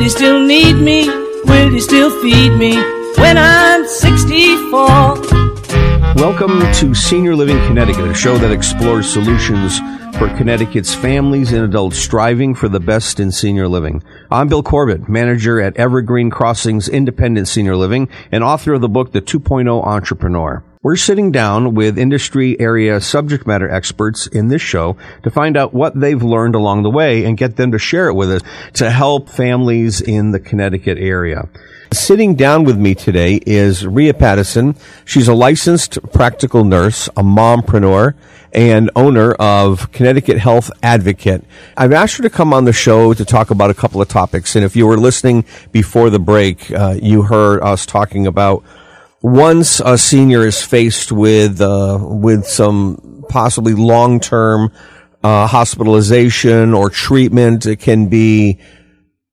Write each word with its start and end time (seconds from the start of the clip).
Will 0.00 0.04
you 0.04 0.10
still 0.10 0.40
need 0.40 0.76
me? 0.76 1.10
Will 1.44 1.74
you 1.74 1.78
still 1.78 2.08
feed 2.22 2.56
me 2.56 2.74
when 3.18 3.36
I'm 3.36 3.86
64? 3.86 4.86
Welcome 6.16 6.60
to 6.72 6.94
Senior 6.94 7.36
Living 7.36 7.58
Connecticut, 7.66 8.06
a 8.06 8.14
show 8.14 8.38
that 8.38 8.50
explores 8.50 9.12
solutions 9.12 9.78
for 10.16 10.34
Connecticut's 10.38 10.94
families 10.94 11.52
and 11.52 11.66
adults 11.66 11.98
striving 11.98 12.54
for 12.54 12.70
the 12.70 12.80
best 12.80 13.20
in 13.20 13.30
senior 13.30 13.68
living. 13.68 14.02
I'm 14.30 14.48
Bill 14.48 14.62
Corbett, 14.62 15.06
manager 15.06 15.60
at 15.60 15.76
Evergreen 15.76 16.30
Crossings 16.30 16.88
Independent 16.88 17.46
Senior 17.46 17.76
Living 17.76 18.08
and 18.32 18.42
author 18.42 18.72
of 18.72 18.80
the 18.80 18.88
book 18.88 19.12
The 19.12 19.20
2.0 19.20 19.84
Entrepreneur. 19.84 20.64
We're 20.82 20.96
sitting 20.96 21.30
down 21.30 21.74
with 21.74 21.98
industry 21.98 22.58
area 22.58 23.02
subject 23.02 23.46
matter 23.46 23.68
experts 23.68 24.26
in 24.26 24.48
this 24.48 24.62
show 24.62 24.96
to 25.24 25.30
find 25.30 25.54
out 25.54 25.74
what 25.74 26.00
they've 26.00 26.22
learned 26.22 26.54
along 26.54 26.84
the 26.84 26.90
way 26.90 27.26
and 27.26 27.36
get 27.36 27.56
them 27.56 27.72
to 27.72 27.78
share 27.78 28.08
it 28.08 28.14
with 28.14 28.30
us 28.30 28.42
to 28.74 28.90
help 28.90 29.28
families 29.28 30.00
in 30.00 30.30
the 30.30 30.40
Connecticut 30.40 30.96
area. 30.96 31.50
Sitting 31.92 32.34
down 32.34 32.64
with 32.64 32.78
me 32.78 32.94
today 32.94 33.40
is 33.44 33.86
Ria 33.86 34.14
Pattison. 34.14 34.74
She's 35.04 35.28
a 35.28 35.34
licensed 35.34 35.98
practical 36.14 36.64
nurse, 36.64 37.08
a 37.08 37.22
mompreneur, 37.22 38.14
and 38.54 38.90
owner 38.96 39.32
of 39.32 39.92
Connecticut 39.92 40.38
Health 40.38 40.70
Advocate. 40.82 41.44
I've 41.76 41.92
asked 41.92 42.16
her 42.16 42.22
to 42.22 42.30
come 42.30 42.54
on 42.54 42.64
the 42.64 42.72
show 42.72 43.12
to 43.12 43.24
talk 43.26 43.50
about 43.50 43.68
a 43.68 43.74
couple 43.74 44.00
of 44.00 44.08
topics. 44.08 44.56
And 44.56 44.64
if 44.64 44.76
you 44.76 44.86
were 44.86 44.96
listening 44.96 45.44
before 45.72 46.08
the 46.08 46.18
break, 46.18 46.70
uh, 46.70 46.96
you 47.02 47.20
heard 47.20 47.62
us 47.62 47.84
talking 47.84 48.26
about 48.26 48.64
once 49.22 49.80
a 49.80 49.98
senior 49.98 50.46
is 50.46 50.62
faced 50.62 51.12
with 51.12 51.60
uh, 51.60 51.98
with 52.00 52.46
some 52.46 53.24
possibly 53.28 53.74
long 53.74 54.20
term 54.20 54.72
uh, 55.22 55.46
hospitalization 55.46 56.74
or 56.74 56.90
treatment, 56.90 57.66
it 57.66 57.76
can 57.76 58.08
be 58.08 58.58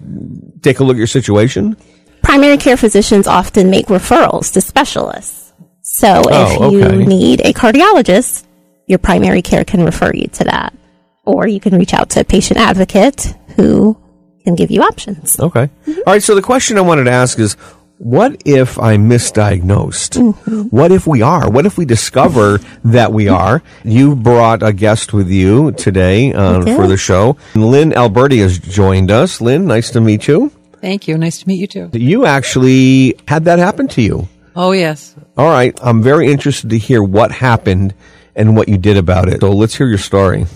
take 0.62 0.78
a 0.78 0.84
look 0.84 0.94
at 0.94 0.98
your 0.98 1.06
situation? 1.08 1.76
Primary 2.22 2.56
care 2.58 2.76
physicians 2.76 3.26
often 3.26 3.70
make 3.70 3.86
referrals 3.86 4.52
to 4.52 4.60
specialists. 4.60 5.52
So 5.82 6.22
oh, 6.26 6.66
if 6.66 6.72
you 6.72 7.04
need 7.04 7.40
a 7.40 7.52
cardiologist, 7.52 8.44
your 8.86 8.98
primary 8.98 9.42
care 9.42 9.64
can 9.64 9.84
refer 9.84 10.12
you 10.12 10.28
to 10.28 10.44
that. 10.44 10.76
Or 11.24 11.46
you 11.46 11.60
can 11.60 11.76
reach 11.76 11.94
out 11.94 12.10
to 12.10 12.20
a 12.20 12.24
patient 12.24 12.58
advocate 12.60 13.34
who 13.56 13.96
can 14.44 14.54
give 14.54 14.70
you 14.70 14.82
options. 14.82 15.38
Okay. 15.40 15.70
Mm-hmm. 15.86 16.00
All 16.06 16.12
right. 16.14 16.22
So 16.22 16.34
the 16.34 16.42
question 16.42 16.78
I 16.78 16.82
wanted 16.82 17.04
to 17.04 17.10
ask 17.10 17.38
is 17.38 17.56
what 17.98 18.42
if 18.44 18.78
I'm 18.78 19.08
misdiagnosed? 19.08 20.20
Mm-hmm. 20.20 20.62
What 20.64 20.92
if 20.92 21.06
we 21.06 21.22
are? 21.22 21.50
What 21.50 21.66
if 21.66 21.78
we 21.78 21.84
discover 21.84 22.58
that 22.84 23.12
we 23.12 23.28
are? 23.28 23.62
You 23.84 24.14
brought 24.14 24.62
a 24.62 24.72
guest 24.72 25.12
with 25.12 25.30
you 25.30 25.72
today 25.72 26.32
uh, 26.32 26.62
for 26.76 26.86
the 26.86 26.96
show. 26.96 27.36
Lynn 27.54 27.92
Alberti 27.92 28.38
has 28.40 28.58
joined 28.58 29.10
us. 29.10 29.40
Lynn, 29.40 29.66
nice 29.66 29.90
to 29.90 30.00
meet 30.00 30.28
you. 30.28 30.50
Thank 30.80 31.08
you. 31.08 31.16
Nice 31.16 31.40
to 31.40 31.48
meet 31.48 31.58
you 31.58 31.66
too. 31.66 31.90
You 31.98 32.26
actually 32.26 33.18
had 33.26 33.46
that 33.46 33.58
happen 33.58 33.88
to 33.88 34.02
you. 34.02 34.28
Oh, 34.54 34.72
yes. 34.72 35.14
All 35.36 35.48
right. 35.48 35.78
I'm 35.82 36.02
very 36.02 36.30
interested 36.30 36.70
to 36.70 36.78
hear 36.78 37.02
what 37.02 37.32
happened 37.32 37.94
and 38.34 38.56
what 38.56 38.68
you 38.68 38.78
did 38.78 38.96
about 38.96 39.28
it. 39.28 39.40
So 39.40 39.52
let's 39.52 39.74
hear 39.74 39.86
your 39.86 39.98
story. 39.98 40.46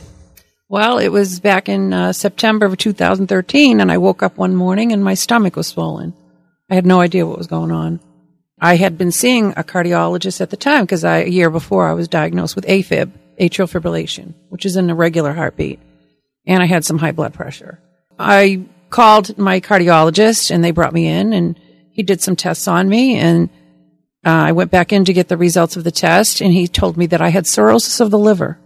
Well, 0.68 0.98
it 0.98 1.08
was 1.08 1.40
back 1.40 1.68
in 1.68 1.92
uh, 1.92 2.12
September 2.12 2.66
of 2.66 2.76
2013, 2.78 3.80
and 3.80 3.90
I 3.90 3.98
woke 3.98 4.22
up 4.22 4.38
one 4.38 4.54
morning 4.54 4.92
and 4.92 5.02
my 5.02 5.14
stomach 5.14 5.56
was 5.56 5.66
swollen. 5.66 6.14
I 6.70 6.74
had 6.76 6.86
no 6.86 7.00
idea 7.00 7.26
what 7.26 7.38
was 7.38 7.48
going 7.48 7.72
on. 7.72 8.00
I 8.60 8.76
had 8.76 8.96
been 8.96 9.10
seeing 9.10 9.52
a 9.56 9.64
cardiologist 9.64 10.40
at 10.40 10.50
the 10.50 10.56
time 10.56 10.84
because 10.84 11.04
a 11.04 11.28
year 11.28 11.50
before 11.50 11.88
I 11.88 11.94
was 11.94 12.08
diagnosed 12.08 12.54
with 12.54 12.66
AFib, 12.66 13.10
atrial 13.40 13.70
fibrillation, 13.70 14.34
which 14.50 14.64
is 14.64 14.76
an 14.76 14.90
irregular 14.90 15.32
heartbeat, 15.32 15.80
and 16.46 16.62
I 16.62 16.66
had 16.66 16.84
some 16.84 16.98
high 16.98 17.12
blood 17.12 17.34
pressure. 17.34 17.80
I 18.18 18.66
called 18.90 19.38
my 19.38 19.60
cardiologist 19.60 20.50
and 20.50 20.62
they 20.62 20.72
brought 20.72 20.92
me 20.92 21.06
in 21.06 21.32
and 21.32 21.58
he 21.92 22.02
did 22.02 22.20
some 22.20 22.36
tests 22.36 22.68
on 22.68 22.88
me 22.88 23.16
and 23.16 23.48
uh, 24.26 24.30
I 24.30 24.52
went 24.52 24.70
back 24.70 24.92
in 24.92 25.06
to 25.06 25.12
get 25.12 25.28
the 25.28 25.36
results 25.36 25.76
of 25.76 25.84
the 25.84 25.90
test 25.90 26.40
and 26.40 26.52
he 26.52 26.68
told 26.68 26.96
me 26.96 27.06
that 27.06 27.22
I 27.22 27.30
had 27.30 27.46
cirrhosis 27.46 28.00
of 28.00 28.10
the 28.10 28.18
liver. 28.18 28.58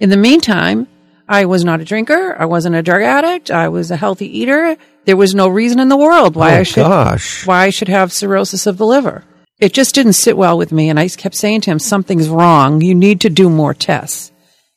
In 0.00 0.10
the 0.10 0.16
meantime, 0.16 0.88
I 1.28 1.44
was 1.44 1.64
not 1.64 1.80
a 1.80 1.84
drinker. 1.84 2.34
I 2.38 2.46
wasn't 2.46 2.76
a 2.76 2.82
drug 2.82 3.02
addict. 3.02 3.50
I 3.50 3.68
was 3.68 3.90
a 3.90 3.96
healthy 3.96 4.38
eater. 4.38 4.76
There 5.04 5.16
was 5.16 5.34
no 5.34 5.48
reason 5.48 5.78
in 5.78 5.88
the 5.88 5.96
world 5.96 6.34
why 6.36 6.56
Oh, 6.56 6.60
I 6.60 6.62
should 6.62 6.84
gosh. 6.84 7.46
why 7.46 7.64
I 7.64 7.70
should 7.70 7.88
have 7.88 8.12
cirrhosis 8.12 8.66
of 8.66 8.78
the 8.78 8.86
liver. 8.86 9.24
It 9.60 9.72
just 9.74 9.94
didn't 9.94 10.12
sit 10.14 10.36
well 10.36 10.56
with 10.56 10.70
me, 10.72 10.88
and 10.88 10.98
I 10.98 11.08
kept 11.08 11.34
saying 11.34 11.62
to 11.62 11.70
him, 11.70 11.78
"Something's 11.80 12.28
wrong. 12.28 12.80
You 12.80 12.94
need 12.94 13.20
to 13.22 13.30
do 13.30 13.50
more 13.50 13.74
tests." 13.74 14.30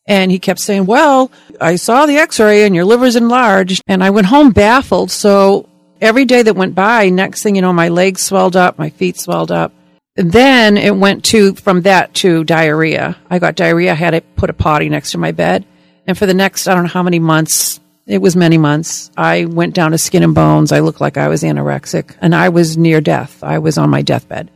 And 0.08 0.32
he 0.32 0.40
kept 0.40 0.60
saying, 0.60 0.88
"Well, 0.88 1.32
I 1.62 1.76
saw 1.76 2.06
the 2.06 2.18
X-ray, 2.18 2.66
and 2.66 2.76
your 2.76 2.86
liver's 2.86 3.16
enlarged." 3.16 3.82
And 3.88 4.04
I 4.04 4.10
went 4.10 4.28
home 4.28 4.50
baffled. 4.52 5.12
So 5.12 5.68
every 6.02 6.26
day 6.26 6.42
that 6.42 6.56
went 6.56 6.74
by, 6.76 7.10
next 7.10 7.44
thing 7.44 7.56
you 7.56 7.62
know, 7.62 7.72
my 7.72 7.90
legs 7.90 8.24
swelled 8.24 8.56
up, 8.56 8.80
my 8.80 8.90
feet 8.90 9.20
swelled 9.20 9.52
up. 9.52 9.72
And 10.18 10.32
then 10.32 10.76
it 10.78 10.96
went 10.98 11.24
to 11.26 11.54
from 11.54 11.82
that 11.82 12.14
to 12.16 12.44
diarrhea. 12.44 13.16
I 13.30 13.40
got 13.40 13.56
diarrhea. 13.56 13.92
I 13.92 13.96
had 13.96 14.12
to 14.12 14.22
put 14.22 14.50
a 14.50 14.54
potty 14.54 14.90
next 14.90 15.12
to 15.12 15.18
my 15.18 15.32
bed. 15.32 15.64
And 16.08 16.18
for 16.18 16.26
the 16.26 16.34
next, 16.34 16.68
I 16.68 16.74
don't 16.74 16.84
know 16.84 16.90
how 16.90 17.04
many 17.04 17.20
months, 17.20 17.80
it 18.08 18.20
was 18.20 18.36
many 18.36 18.58
months, 18.58 19.12
I 19.16 19.46
went 19.46 19.76
down 19.76 19.92
to 19.92 19.98
skin 19.98 20.24
and 20.24 20.36
bones. 20.36 20.72
I 20.72 20.80
looked 20.80 21.02
like 21.02 21.18
I 21.18 21.28
was 21.28 21.44
anorexic 21.44 22.16
and 22.22 22.34
I 22.36 22.50
was 22.50 22.78
near 22.78 23.02
death. 23.02 23.44
I 23.44 23.60
was 23.60 23.78
on 23.78 23.90
my 23.90 24.02
deathbed 24.02 24.50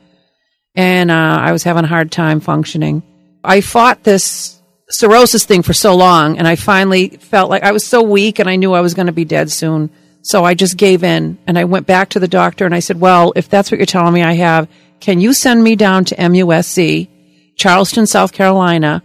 and 0.75 1.09
uh, 1.09 1.37
I 1.41 1.51
was 1.51 1.63
having 1.63 1.85
a 1.85 1.87
hard 1.87 2.11
time 2.11 2.39
functioning. 2.39 3.01
I 3.43 3.61
fought 3.61 4.03
this 4.03 4.61
cirrhosis 4.89 5.45
thing 5.45 5.63
for 5.63 5.73
so 5.73 5.95
long 5.95 6.37
and 6.37 6.47
I 6.47 6.55
finally 6.55 7.09
felt 7.09 7.49
like 7.49 7.63
I 7.63 7.71
was 7.71 7.85
so 7.85 8.01
weak 8.01 8.39
and 8.39 8.49
I 8.49 8.57
knew 8.57 8.73
I 8.73 8.81
was 8.81 8.93
going 8.93 9.07
to 9.07 9.13
be 9.13 9.25
dead 9.25 9.51
soon. 9.51 9.89
So 10.21 10.43
I 10.43 10.53
just 10.53 10.77
gave 10.77 11.03
in 11.03 11.37
and 11.47 11.57
I 11.57 11.65
went 11.65 11.87
back 11.87 12.09
to 12.09 12.19
the 12.19 12.27
doctor 12.27 12.65
and 12.65 12.75
I 12.75 12.79
said, 12.79 12.99
well, 12.99 13.33
if 13.35 13.49
that's 13.49 13.71
what 13.71 13.77
you're 13.77 13.85
telling 13.85 14.13
me 14.13 14.23
I 14.23 14.33
have, 14.33 14.67
can 14.99 15.19
you 15.19 15.33
send 15.33 15.63
me 15.63 15.75
down 15.75 16.05
to 16.05 16.15
MUSC, 16.15 17.07
Charleston, 17.55 18.07
South 18.07 18.31
Carolina? 18.31 19.03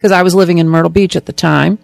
Because 0.00 0.12
I 0.12 0.22
was 0.22 0.34
living 0.34 0.56
in 0.56 0.66
Myrtle 0.66 0.88
Beach 0.88 1.14
at 1.14 1.26
the 1.26 1.32
time. 1.34 1.78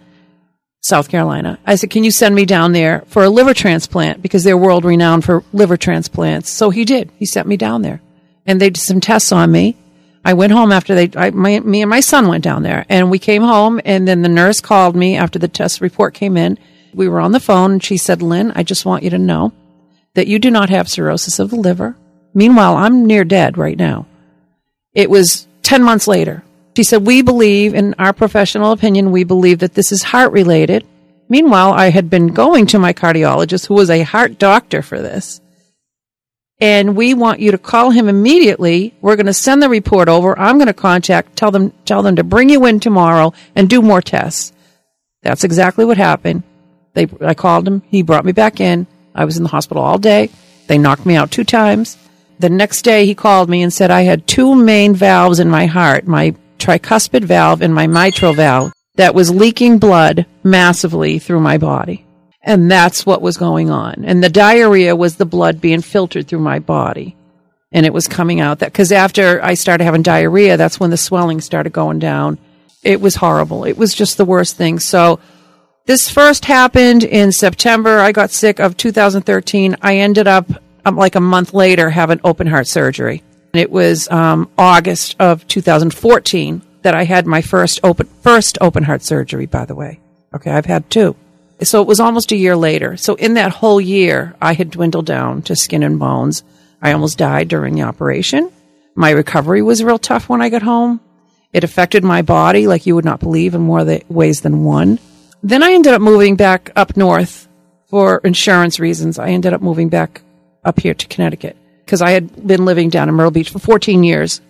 South 0.81 1.09
Carolina. 1.09 1.59
I 1.65 1.75
said, 1.75 1.91
can 1.91 2.03
you 2.03 2.11
send 2.11 2.33
me 2.33 2.45
down 2.45 2.71
there 2.71 3.03
for 3.07 3.23
a 3.23 3.29
liver 3.29 3.53
transplant? 3.53 4.21
Because 4.21 4.43
they're 4.43 4.57
world 4.57 4.85
renowned 4.85 5.23
for 5.23 5.43
liver 5.53 5.77
transplants. 5.77 6.51
So 6.51 6.69
he 6.69 6.85
did. 6.85 7.11
He 7.17 7.25
sent 7.25 7.47
me 7.47 7.57
down 7.57 7.81
there 7.81 8.01
and 8.45 8.59
they 8.59 8.69
did 8.69 8.81
some 8.81 9.01
tests 9.01 9.31
on 9.31 9.51
me. 9.51 9.75
I 10.23 10.33
went 10.33 10.53
home 10.53 10.71
after 10.71 10.95
they, 10.95 11.11
I, 11.15 11.31
my, 11.31 11.59
me 11.59 11.81
and 11.81 11.89
my 11.89 11.99
son 11.99 12.27
went 12.27 12.43
down 12.43 12.63
there 12.63 12.85
and 12.89 13.11
we 13.11 13.19
came 13.19 13.43
home 13.43 13.79
and 13.85 14.07
then 14.07 14.21
the 14.21 14.29
nurse 14.29 14.61
called 14.61 14.95
me 14.95 15.17
after 15.17 15.37
the 15.37 15.47
test 15.47 15.81
report 15.81 16.13
came 16.13 16.37
in. 16.37 16.57
We 16.93 17.07
were 17.07 17.19
on 17.19 17.33
the 17.33 17.39
phone 17.39 17.73
and 17.73 17.83
she 17.83 17.97
said, 17.97 18.21
Lynn, 18.21 18.51
I 18.55 18.63
just 18.63 18.85
want 18.85 19.03
you 19.03 19.09
to 19.11 19.17
know 19.17 19.53
that 20.15 20.27
you 20.27 20.39
do 20.39 20.49
not 20.49 20.69
have 20.69 20.89
cirrhosis 20.89 21.39
of 21.39 21.49
the 21.49 21.57
liver. 21.57 21.95
Meanwhile, 22.33 22.77
I'm 22.77 23.05
near 23.05 23.23
dead 23.23 23.57
right 23.57 23.77
now. 23.77 24.07
It 24.93 25.09
was 25.09 25.47
10 25.63 25.83
months 25.83 26.07
later. 26.07 26.43
She 26.77 26.83
said, 26.83 27.07
We 27.07 27.23
believe, 27.23 27.73
in 27.73 27.95
our 27.97 28.13
professional 28.13 28.71
opinion, 28.71 29.11
we 29.11 29.23
believe 29.23 29.57
that 29.59 29.73
this 29.73 29.91
is 29.91 30.03
heart 30.03 30.31
related. 30.31 30.85
Meanwhile, 31.27 31.73
I 31.73 31.89
had 31.89 32.07
been 32.07 32.27
going 32.27 32.67
to 32.67 32.77
my 32.77 32.93
cardiologist, 32.93 33.65
who 33.65 33.73
was 33.73 33.89
a 33.89 34.03
heart 34.03 34.37
doctor 34.37 34.83
for 34.83 35.01
this. 35.01 35.41
And 36.59 36.95
we 36.95 37.15
want 37.15 37.39
you 37.39 37.49
to 37.49 37.57
call 37.57 37.89
him 37.89 38.07
immediately. 38.07 38.93
We're 39.01 39.15
going 39.15 39.25
to 39.25 39.33
send 39.33 39.63
the 39.63 39.69
report 39.69 40.07
over. 40.07 40.37
I'm 40.37 40.59
going 40.59 40.67
to 40.67 40.73
contact, 40.75 41.35
tell 41.35 41.49
them, 41.49 41.73
tell 41.83 42.03
them 42.03 42.17
to 42.17 42.23
bring 42.23 42.47
you 42.47 42.63
in 42.67 42.79
tomorrow 42.79 43.33
and 43.55 43.67
do 43.67 43.81
more 43.81 44.03
tests. 44.03 44.53
That's 45.23 45.43
exactly 45.43 45.83
what 45.83 45.97
happened. 45.97 46.43
They, 46.93 47.07
I 47.21 47.33
called 47.33 47.67
him. 47.67 47.81
He 47.87 48.03
brought 48.03 48.23
me 48.23 48.33
back 48.33 48.61
in. 48.61 48.85
I 49.15 49.25
was 49.25 49.37
in 49.37 49.41
the 49.41 49.49
hospital 49.49 49.81
all 49.81 49.97
day. 49.97 50.29
They 50.67 50.77
knocked 50.77 51.07
me 51.07 51.15
out 51.15 51.31
two 51.31 51.43
times. 51.43 51.97
The 52.37 52.51
next 52.51 52.83
day 52.83 53.07
he 53.07 53.15
called 53.15 53.49
me 53.49 53.63
and 53.63 53.73
said 53.73 53.89
I 53.89 54.03
had 54.03 54.27
two 54.27 54.53
main 54.53 54.93
valves 54.93 55.39
in 55.39 55.49
my 55.49 55.65
heart, 55.65 56.05
my 56.05 56.35
tricuspid 56.57 57.23
valve 57.23 57.61
and 57.61 57.73
my 57.73 57.87
mitral 57.87 58.33
valve 58.33 58.73
that 58.95 59.15
was 59.15 59.29
leaking 59.29 59.77
blood 59.77 60.25
massively 60.43 61.19
through 61.19 61.39
my 61.39 61.57
body. 61.57 62.05
And 62.41 62.71
that's 62.71 63.05
what 63.05 63.21
was 63.21 63.37
going 63.37 63.69
on. 63.69 64.05
And 64.05 64.23
the 64.23 64.29
diarrhea 64.29 64.95
was 64.95 65.15
the 65.15 65.25
blood 65.25 65.59
being 65.61 65.81
filtered 65.81 66.27
through 66.27 66.39
my 66.39 66.59
body. 66.59 67.15
And 67.71 67.85
it 67.85 67.93
was 67.93 68.07
coming 68.07 68.39
out 68.39 68.59
that, 68.59 68.73
cause 68.73 68.91
after 68.91 69.43
I 69.43 69.55
started 69.55 69.83
having 69.83 70.01
diarrhea, 70.01 70.57
that's 70.57 70.79
when 70.79 70.89
the 70.89 70.97
swelling 70.97 71.41
started 71.41 71.73
going 71.73 71.99
down. 71.99 72.37
It 72.83 73.01
was 73.01 73.15
horrible. 73.15 73.65
It 73.65 73.77
was 73.77 73.93
just 73.93 74.17
the 74.17 74.25
worst 74.25 74.55
thing. 74.55 74.79
So 74.79 75.19
this 75.85 76.09
first 76.09 76.45
happened 76.45 77.03
in 77.03 77.31
September. 77.31 77.99
I 77.99 78.11
got 78.11 78.31
sick 78.31 78.59
of 78.59 78.77
2013. 78.77 79.77
I 79.81 79.97
ended 79.97 80.27
up 80.27 80.49
um, 80.85 80.95
like 80.95 81.15
a 81.15 81.21
month 81.21 81.53
later 81.53 81.89
having 81.89 82.21
open 82.23 82.47
heart 82.47 82.67
surgery. 82.67 83.23
It 83.53 83.71
was 83.71 84.09
um, 84.09 84.49
August 84.57 85.15
of 85.19 85.47
2014 85.47 86.61
that 86.81 86.95
I 86.95 87.03
had 87.03 87.25
my 87.25 87.41
first 87.41 87.79
open 87.83 88.07
first 88.21 88.57
open 88.61 88.83
heart 88.83 89.01
surgery. 89.01 89.45
By 89.45 89.65
the 89.65 89.75
way, 89.75 89.99
okay, 90.33 90.51
I've 90.51 90.65
had 90.65 90.89
two. 90.89 91.15
So 91.63 91.81
it 91.81 91.87
was 91.87 91.99
almost 91.99 92.31
a 92.31 92.37
year 92.37 92.55
later. 92.55 92.97
So 92.97 93.15
in 93.15 93.33
that 93.33 93.51
whole 93.51 93.81
year, 93.81 94.35
I 94.39 94.53
had 94.53 94.69
dwindled 94.69 95.07
down 95.07 95.41
to 95.43 95.55
skin 95.55 95.81
and 95.81 95.97
bones. 95.97 96.43
I 96.81 96.91
almost 96.91 97.17
died 97.17 97.47
during 97.47 97.73
the 97.73 97.81
operation. 97.81 98.51
My 98.93 99.09
recovery 99.09 99.63
was 99.63 99.83
real 99.83 99.97
tough 99.97 100.29
when 100.29 100.41
I 100.41 100.49
got 100.49 100.61
home. 100.61 100.99
It 101.51 101.63
affected 101.63 102.03
my 102.03 102.21
body 102.21 102.67
like 102.67 102.85
you 102.85 102.93
would 102.93 103.05
not 103.05 103.19
believe 103.19 103.55
in 103.55 103.61
more 103.61 103.83
ways 104.07 104.41
than 104.41 104.63
one. 104.63 104.99
Then 105.41 105.63
I 105.63 105.71
ended 105.71 105.93
up 105.93 106.01
moving 106.01 106.35
back 106.35 106.71
up 106.75 106.95
north 106.95 107.47
for 107.87 108.19
insurance 108.23 108.79
reasons. 108.79 109.17
I 109.17 109.29
ended 109.29 109.53
up 109.53 109.61
moving 109.61 109.89
back 109.89 110.21
up 110.63 110.79
here 110.79 110.93
to 110.93 111.07
Connecticut 111.07 111.57
because 111.87 112.01
I 112.01 112.11
had 112.11 112.45
been 112.45 112.65
living 112.65 112.89
down 112.89 113.07
in 113.07 113.15
Myrtle 113.15 113.31
Beach 113.31 113.49
for 113.49 113.59
14 113.59 114.03
years. 114.03 114.41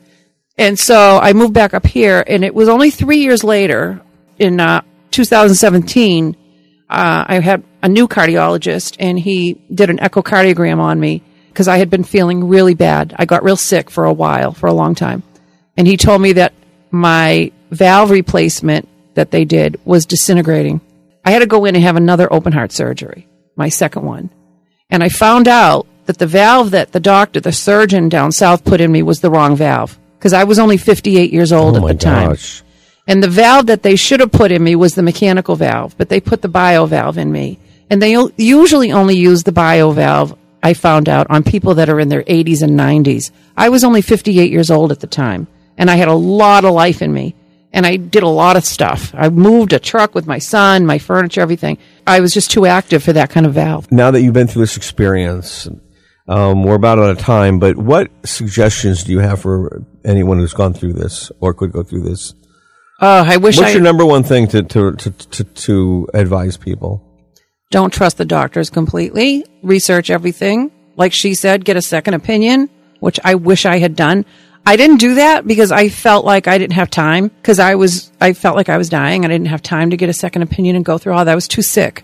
And 0.57 0.77
so 0.77 1.19
I 1.19 1.33
moved 1.33 1.53
back 1.53 1.75
up 1.75 1.85
here 1.85 2.23
and 2.25 2.43
it 2.43 2.55
was 2.55 2.67
only 2.67 2.89
three 2.89 3.19
years 3.19 3.43
later 3.43 4.01
in 4.39 4.59
uh, 4.59 4.81
2017, 5.11 6.35
uh, 6.89 7.25
I 7.27 7.39
had 7.39 7.63
a 7.83 7.87
new 7.87 8.07
cardiologist 8.07 8.95
and 8.99 9.19
he 9.19 9.53
did 9.71 9.91
an 9.91 9.99
echocardiogram 9.99 10.79
on 10.79 10.99
me 10.99 11.21
because 11.49 11.67
I 11.67 11.77
had 11.77 11.91
been 11.91 12.03
feeling 12.03 12.47
really 12.47 12.73
bad. 12.73 13.15
I 13.19 13.25
got 13.25 13.43
real 13.43 13.55
sick 13.55 13.91
for 13.91 14.05
a 14.05 14.13
while, 14.13 14.51
for 14.51 14.65
a 14.65 14.73
long 14.73 14.95
time. 14.95 15.21
And 15.77 15.87
he 15.87 15.95
told 15.95 16.19
me 16.19 16.33
that 16.33 16.53
my 16.89 17.51
valve 17.69 18.09
replacement 18.09 18.89
that 19.13 19.29
they 19.29 19.45
did 19.45 19.79
was 19.85 20.07
disintegrating. 20.07 20.81
I 21.23 21.31
had 21.31 21.39
to 21.39 21.45
go 21.45 21.65
in 21.65 21.75
and 21.75 21.83
have 21.83 21.97
another 21.97 22.31
open 22.33 22.51
heart 22.51 22.71
surgery, 22.71 23.27
my 23.55 23.69
second 23.69 24.05
one. 24.05 24.31
And 24.89 25.03
I 25.03 25.09
found 25.09 25.47
out 25.47 25.85
that 26.07 26.17
the 26.17 26.27
valve 26.27 26.71
that 26.71 26.91
the 26.91 26.99
doctor, 26.99 27.39
the 27.39 27.51
surgeon 27.51 28.09
down 28.09 28.31
south 28.31 28.65
put 28.65 28.81
in 28.81 28.91
me 28.91 29.03
was 29.03 29.21
the 29.21 29.29
wrong 29.29 29.55
valve 29.55 29.97
because 30.17 30.33
I 30.33 30.43
was 30.45 30.57
only 30.59 30.77
58 30.77 31.31
years 31.31 31.51
old 31.53 31.77
Oh 31.77 31.87
at 31.87 31.99
the 31.99 32.03
time. 32.03 32.29
gosh. 32.29 32.63
And 33.05 33.23
the 33.23 33.29
valve 33.29 33.67
that 33.67 33.83
they 33.83 33.95
should 33.95 34.19
have 34.19 34.31
put 34.31 34.51
in 34.51 34.63
me 34.63 34.75
was 34.75 34.95
the 34.95 35.03
mechanical 35.03 35.55
valve, 35.55 35.95
but 35.97 36.09
they 36.09 36.19
put 36.19 36.41
the 36.41 36.49
bio 36.49 36.85
valve 36.85 37.17
in 37.17 37.31
me. 37.31 37.59
And 37.89 38.01
they 38.01 38.17
usually 38.35 38.91
only 38.91 39.15
use 39.15 39.43
the 39.43 39.53
bio 39.53 39.91
valve, 39.91 40.37
I 40.61 40.73
found 40.73 41.07
out, 41.07 41.27
on 41.29 41.43
people 41.43 41.75
that 41.75 41.87
are 41.89 42.01
in 42.01 42.09
their 42.09 42.23
80s 42.23 42.61
and 42.63 42.77
90s. 42.77 43.31
I 43.55 43.69
was 43.69 43.85
only 43.85 44.01
58 44.01 44.51
years 44.51 44.69
old 44.69 44.91
at 44.91 44.99
the 44.99 45.07
time, 45.07 45.47
and 45.77 45.89
I 45.89 45.95
had 45.95 46.09
a 46.09 46.13
lot 46.13 46.65
of 46.65 46.73
life 46.73 47.01
in 47.01 47.13
me. 47.13 47.33
And 47.71 47.85
I 47.85 47.95
did 47.97 48.23
a 48.23 48.27
lot 48.27 48.57
of 48.57 48.65
stuff. 48.65 49.13
I 49.15 49.29
moved 49.29 49.71
a 49.71 49.79
truck 49.79 50.15
with 50.15 50.25
my 50.25 50.39
son, 50.39 50.85
my 50.85 50.97
furniture, 50.97 51.41
everything. 51.41 51.77
I 52.07 52.21
was 52.21 52.33
just 52.33 52.49
too 52.49 52.65
active 52.65 53.03
for 53.03 53.13
that 53.13 53.29
kind 53.29 53.45
of 53.45 53.53
valve. 53.53 53.89
Now 53.91 54.09
that 54.11 54.21
you've 54.21 54.33
been 54.33 54.47
through 54.47 54.63
this 54.63 54.77
experience, 54.77 55.67
um, 56.27 56.63
we're 56.63 56.75
about 56.75 56.99
out 56.99 57.09
of 57.09 57.17
time, 57.19 57.59
but 57.59 57.77
what 57.77 58.09
suggestions 58.25 59.03
do 59.03 59.11
you 59.11 59.19
have 59.19 59.41
for 59.41 59.83
anyone 60.03 60.39
who's 60.39 60.53
gone 60.53 60.73
through 60.73 60.93
this 60.93 61.31
or 61.39 61.53
could 61.53 61.71
go 61.71 61.83
through 61.83 62.03
this? 62.03 62.33
Oh, 62.99 63.23
I 63.25 63.37
wish 63.37 63.57
What's 63.57 63.69
I 63.69 63.73
your 63.73 63.81
number 63.81 64.05
one 64.05 64.23
thing 64.23 64.47
to, 64.49 64.63
to, 64.63 64.91
to, 64.93 65.11
to, 65.11 65.43
to 65.43 66.07
advise 66.13 66.57
people? 66.57 67.03
don't 67.69 67.91
trust 67.93 68.17
the 68.17 68.25
doctors 68.25 68.69
completely. 68.69 69.45
Research 69.61 70.09
everything. 70.09 70.71
Like 70.95 71.13
she 71.13 71.33
said, 71.33 71.65
get 71.65 71.77
a 71.77 71.81
second 71.81 72.13
opinion, 72.13 72.69
which 72.99 73.19
I 73.23 73.35
wish 73.35 73.65
I 73.65 73.77
had 73.77 73.95
done. 73.95 74.25
I 74.65 74.75
didn't 74.75 74.97
do 74.97 75.15
that 75.15 75.45
because 75.45 75.71
I 75.71 75.89
felt 75.89 76.25
like 76.25 76.47
I 76.47 76.57
didn't 76.57 76.73
have 76.73 76.89
time 76.89 77.27
because 77.27 77.59
I 77.59 77.75
was, 77.75 78.11
I 78.19 78.33
felt 78.33 78.55
like 78.55 78.69
I 78.69 78.77
was 78.77 78.89
dying. 78.89 79.23
I 79.23 79.27
didn't 79.27 79.47
have 79.47 79.61
time 79.61 79.91
to 79.91 79.97
get 79.97 80.09
a 80.09 80.13
second 80.13 80.41
opinion 80.41 80.75
and 80.75 80.83
go 80.83 80.97
through 80.97 81.13
all 81.13 81.23
that. 81.23 81.31
I 81.31 81.35
was 81.35 81.47
too 81.47 81.61
sick, 81.61 82.03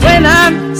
When 0.00 0.24
I'm 0.24 0.74